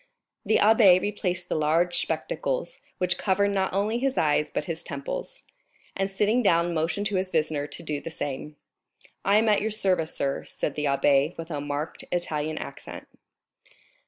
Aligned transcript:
The 0.43 0.55
abbé 0.57 0.99
replaced 0.99 1.47
the 1.47 1.53
large 1.55 1.99
spectacles, 2.01 2.79
which 2.97 3.19
covered 3.19 3.53
not 3.53 3.71
only 3.71 3.99
his 3.99 4.17
eyes 4.17 4.49
but 4.49 4.65
his 4.65 4.81
temples, 4.81 5.43
and 5.95 6.09
sitting 6.09 6.41
down 6.41 6.73
motioned 6.73 7.05
to 7.05 7.17
his 7.17 7.29
visitor 7.29 7.67
to 7.67 7.83
do 7.83 8.01
the 8.01 8.09
same. 8.09 8.55
"I 9.23 9.37
am 9.37 9.47
at 9.47 9.61
your 9.61 9.69
service, 9.69 10.15
sir," 10.15 10.43
said 10.45 10.73
the 10.73 10.85
abbé, 10.85 11.37
with 11.37 11.51
a 11.51 11.61
marked 11.61 12.03
Italian 12.11 12.57
accent. 12.57 13.09